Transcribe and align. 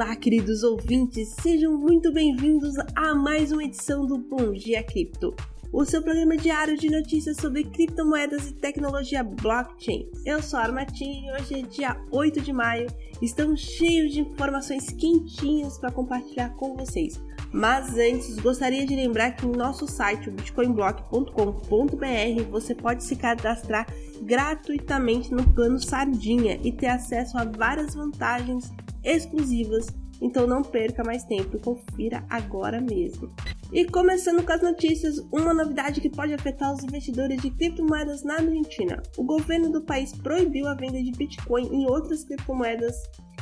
Olá, 0.00 0.14
queridos 0.14 0.62
ouvintes, 0.62 1.34
sejam 1.40 1.76
muito 1.76 2.12
bem-vindos 2.12 2.74
a 2.94 3.16
mais 3.16 3.50
uma 3.50 3.64
edição 3.64 4.06
do 4.06 4.16
Bom 4.16 4.52
Dia 4.52 4.80
Cripto, 4.80 5.34
o 5.72 5.84
seu 5.84 6.00
programa 6.00 6.36
diário 6.36 6.78
de 6.78 6.88
notícias 6.88 7.36
sobre 7.36 7.64
criptomoedas 7.64 8.48
e 8.48 8.54
tecnologia 8.54 9.24
blockchain. 9.24 10.08
Eu 10.24 10.40
sou 10.40 10.60
a 10.60 10.62
Armatim 10.62 11.26
e 11.26 11.32
hoje 11.32 11.54
é 11.54 11.62
dia 11.62 12.00
8 12.12 12.40
de 12.40 12.52
maio. 12.52 12.86
Estamos 13.20 13.58
cheios 13.58 14.12
de 14.12 14.20
informações 14.20 14.88
quentinhas 14.90 15.78
para 15.78 15.90
compartilhar 15.90 16.50
com 16.50 16.76
vocês. 16.76 17.20
Mas 17.52 17.98
antes, 17.98 18.38
gostaria 18.38 18.86
de 18.86 18.94
lembrar 18.94 19.32
que 19.32 19.44
no 19.44 19.56
nosso 19.56 19.88
site, 19.88 20.30
bitcoinblock.com.br, 20.30 22.42
você 22.48 22.72
pode 22.72 23.02
se 23.02 23.16
cadastrar 23.16 23.84
gratuitamente 24.22 25.34
no 25.34 25.42
plano 25.54 25.80
Sardinha 25.80 26.60
e 26.62 26.70
ter 26.70 26.86
acesso 26.86 27.36
a 27.36 27.44
várias 27.44 27.96
vantagens 27.96 28.72
exclusivas. 29.02 29.86
Então 30.20 30.46
não 30.46 30.62
perca 30.62 31.04
mais 31.04 31.24
tempo 31.24 31.58
confira 31.60 32.24
agora 32.28 32.80
mesmo. 32.80 33.32
E 33.72 33.84
começando 33.84 34.44
com 34.44 34.52
as 34.52 34.62
notícias, 34.62 35.18
uma 35.30 35.52
novidade 35.52 36.00
que 36.00 36.08
pode 36.08 36.32
afetar 36.32 36.72
os 36.72 36.82
investidores 36.82 37.40
de 37.40 37.50
criptomoedas 37.50 38.24
na 38.24 38.36
Argentina. 38.36 39.02
O 39.16 39.22
governo 39.22 39.70
do 39.70 39.82
país 39.82 40.12
proibiu 40.12 40.66
a 40.66 40.74
venda 40.74 41.02
de 41.02 41.12
Bitcoin 41.12 41.82
e 41.82 41.86
outras 41.86 42.24
criptomoedas 42.24 42.96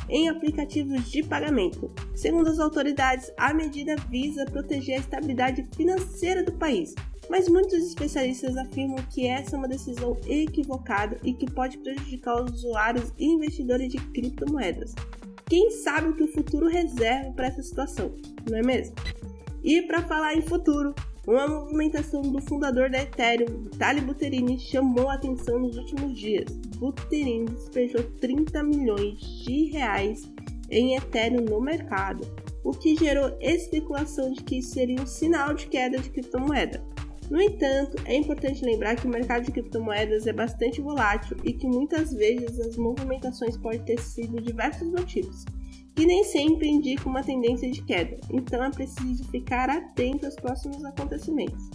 em 0.09 0.29
aplicativos 0.29 1.09
de 1.09 1.23
pagamento. 1.23 1.91
Segundo 2.15 2.49
as 2.49 2.59
autoridades, 2.59 3.31
a 3.37 3.53
medida 3.53 3.95
visa 4.09 4.45
proteger 4.45 4.95
a 4.95 4.99
estabilidade 4.99 5.65
financeira 5.75 6.43
do 6.43 6.53
país, 6.53 6.93
mas 7.29 7.49
muitos 7.49 7.79
especialistas 7.79 8.55
afirmam 8.57 8.97
que 9.09 9.27
essa 9.27 9.55
é 9.55 9.59
uma 9.59 9.67
decisão 9.67 10.17
equivocada 10.25 11.19
e 11.23 11.33
que 11.33 11.49
pode 11.51 11.77
prejudicar 11.77 12.43
os 12.43 12.51
usuários 12.51 13.13
e 13.17 13.25
investidores 13.25 13.89
de 13.89 13.97
criptomoedas. 13.97 14.93
Quem 15.49 15.71
sabe 15.71 16.09
o 16.09 16.13
que 16.13 16.23
o 16.23 16.31
futuro 16.31 16.67
reserva 16.67 17.31
para 17.31 17.47
essa 17.47 17.63
situação, 17.63 18.13
não 18.49 18.57
é 18.57 18.61
mesmo? 18.61 18.95
E 19.63 19.81
para 19.81 20.03
falar 20.03 20.35
em 20.35 20.41
futuro, 20.41 20.93
uma 21.25 21.47
movimentação 21.47 22.21
do 22.21 22.41
fundador 22.41 22.89
da 22.89 23.01
Ethereum, 23.01 23.63
Vitalik 23.63 24.01
Buterini, 24.01 24.59
chamou 24.59 25.09
a 25.09 25.13
atenção 25.13 25.59
nos 25.59 25.77
últimos 25.77 26.17
dias. 26.17 26.51
Buterin 26.77 27.45
despejou 27.45 28.03
30 28.19 28.61
milhões 28.63 29.19
de 29.19 29.65
reais 29.65 30.29
em 30.69 30.95
Ethereum 30.95 31.45
no 31.45 31.61
mercado, 31.61 32.27
o 32.61 32.71
que 32.71 32.97
gerou 32.97 33.33
especulação 33.39 34.33
de 34.33 34.43
que 34.43 34.61
seria 34.61 35.01
um 35.01 35.07
sinal 35.07 35.53
de 35.53 35.67
queda 35.67 35.97
de 35.97 36.09
criptomoeda. 36.09 36.83
No 37.29 37.41
entanto, 37.41 37.97
é 38.05 38.15
importante 38.15 38.63
lembrar 38.63 38.95
que 38.95 39.05
o 39.05 39.09
mercado 39.09 39.43
de 39.43 39.51
criptomoedas 39.51 40.27
é 40.27 40.33
bastante 40.33 40.81
volátil 40.81 41.35
e 41.43 41.51
que 41.51 41.67
muitas 41.67 42.13
vezes 42.13 42.59
as 42.59 42.77
movimentações 42.77 43.57
podem 43.57 43.81
ter 43.81 43.99
sido 43.99 44.41
diversos 44.41 44.89
motivos, 44.89 45.43
que 45.93 46.05
nem 46.05 46.23
sempre 46.23 46.69
indicam 46.69 47.11
uma 47.11 47.23
tendência 47.23 47.69
de 47.69 47.83
queda, 47.83 48.17
então 48.31 48.63
é 48.63 48.69
preciso 48.69 49.25
ficar 49.25 49.69
atento 49.69 50.25
aos 50.25 50.35
próximos 50.35 50.85
acontecimentos. 50.85 51.69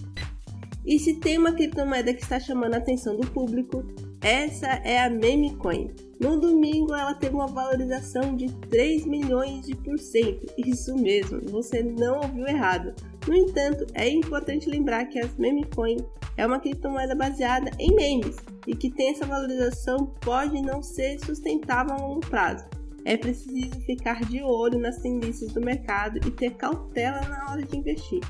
E 0.85 0.99
se 0.99 1.15
tem 1.15 1.39
uma 1.39 1.53
criptomoeda 1.53 2.13
que 2.13 2.23
está 2.23 2.41
chamando 2.41 2.75
a 2.75 2.79
atenção 2.79 3.17
do 3.17 3.27
público, 3.31 3.85
essa 4.21 4.67
é 4.85 5.01
a 5.05 5.11
Memecoin. 5.11 5.91
No 6.19 6.41
domingo 6.41 6.95
ela 6.95 7.15
teve 7.15 7.35
uma 7.35 7.47
valorização 7.47 8.35
de 8.35 8.51
3 8.69 9.07
milhões 9.07 9.67
de 9.67 9.77
por 9.77 9.99
cento. 9.99 10.47
Isso 10.57 10.97
mesmo, 10.97 11.41
você 11.51 11.83
não 11.83 12.21
ouviu 12.21 12.47
errado. 12.47 12.95
No 13.27 13.35
entanto, 13.35 13.87
é 13.95 14.09
importante 14.09 14.69
lembrar 14.69 15.07
que 15.07 15.19
as 15.19 15.37
Memecoin 15.37 15.99
é 16.37 16.47
uma 16.47 16.59
criptomoeda 16.59 17.15
baseada 17.15 17.71
em 17.79 17.95
memes 17.95 18.37
e 18.67 18.75
que 18.75 18.91
tem 18.91 19.11
essa 19.11 19.27
valorização 19.27 20.07
pode 20.21 20.61
não 20.61 20.83
ser 20.83 21.19
sustentável 21.21 21.95
a 21.95 21.99
longo 21.99 22.21
prazo. 22.21 22.65
É 23.05 23.17
preciso 23.17 23.81
ficar 23.81 24.25
de 24.25 24.43
olho 24.43 24.79
nas 24.79 24.99
tendências 24.99 25.53
do 25.53 25.61
mercado 25.61 26.19
e 26.27 26.31
ter 26.31 26.53
cautela 26.55 27.21
na 27.23 27.51
hora 27.51 27.63
de 27.63 27.77
investir. 27.77 28.21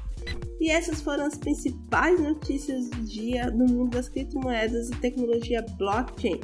E 0.60 0.70
essas 0.70 1.00
foram 1.02 1.26
as 1.26 1.36
principais 1.36 2.20
notícias 2.20 2.88
do 2.88 3.02
dia 3.02 3.50
no 3.50 3.66
mundo 3.66 3.90
das 3.90 4.08
criptomoedas 4.08 4.88
e 4.88 4.96
tecnologia 4.96 5.64
blockchain. 5.76 6.40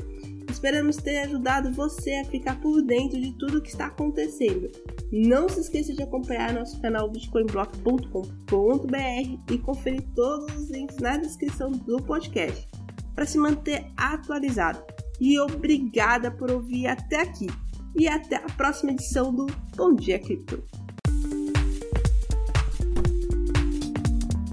Esperamos 0.48 0.97
ter 0.97 1.19
ajudado 1.19 1.72
você 1.72 2.14
a 2.14 2.25
ficar 2.25 2.60
por 2.60 2.82
dentro 2.82 3.20
de 3.20 3.32
tudo 3.38 3.59
o 3.59 3.62
que 3.62 3.69
está 3.69 3.86
acontecendo. 3.86 4.70
Não 5.12 5.48
se 5.48 5.60
esqueça 5.60 5.92
de 5.92 6.03
acompanhar 6.03 6.54
nosso 6.54 6.81
canal 6.81 7.10
bitcoinblock.com.br 7.10 9.53
e 9.53 9.58
conferir 9.58 10.03
todos 10.14 10.54
os 10.56 10.70
links 10.70 10.97
na 10.98 11.16
descrição 11.16 11.70
do 11.70 12.03
podcast 12.03 12.69
para 13.14 13.26
se 13.26 13.38
manter 13.38 13.87
atualizado. 13.97 14.82
E 15.20 15.38
obrigada 15.38 16.31
por 16.31 16.50
ouvir 16.50 16.87
até 16.87 17.22
aqui. 17.22 17.47
E 17.98 18.06
até 18.06 18.37
a 18.37 18.47
próxima 18.56 18.92
edição 18.92 19.34
do 19.34 19.47
Bom 19.76 19.94
Dia 19.94 20.19
Cripto. 20.19 20.62